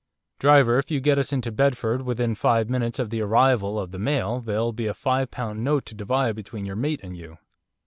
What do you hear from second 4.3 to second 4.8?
there'll